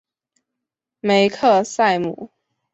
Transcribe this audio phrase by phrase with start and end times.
[0.99, 2.31] 梅克赛姆。